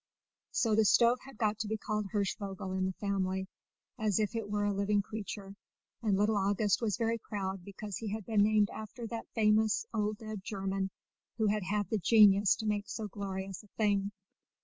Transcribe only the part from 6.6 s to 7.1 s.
was